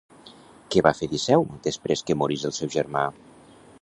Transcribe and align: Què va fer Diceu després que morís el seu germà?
Què 0.75 0.81
va 0.87 0.93
fer 0.99 1.09
Diceu 1.11 1.45
després 1.67 2.03
que 2.07 2.17
morís 2.23 2.47
el 2.51 2.57
seu 2.61 2.73
germà? 2.77 3.05